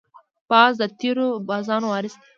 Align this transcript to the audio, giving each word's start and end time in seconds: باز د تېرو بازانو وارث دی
باز 0.49 0.73
د 0.81 0.83
تېرو 0.99 1.27
بازانو 1.49 1.87
وارث 1.91 2.13
دی 2.19 2.25